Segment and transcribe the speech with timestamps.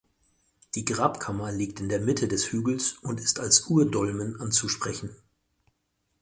[0.73, 5.15] Die Grabkammer liegt in der Mitte des Hügels und ist als Urdolmen anzusprechen.